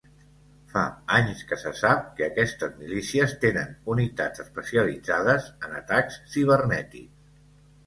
Fa 0.69 0.85
anys 1.17 1.43
que 1.51 1.57
se 1.63 1.73
sap 1.81 2.07
que 2.19 2.25
aquestes 2.27 2.73
milícies 2.79 3.37
tenen 3.45 3.77
unitats 3.97 4.45
especialitzades 4.47 5.53
en 5.69 5.79
atacs 5.85 6.21
cibernètics. 6.35 7.33